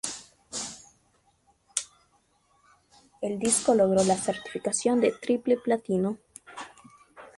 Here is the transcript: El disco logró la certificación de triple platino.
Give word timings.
El 3.21 3.37
disco 3.37 3.75
logró 3.75 4.03
la 4.03 4.17
certificación 4.17 4.99
de 4.99 5.11
triple 5.11 5.57
platino. 5.57 6.17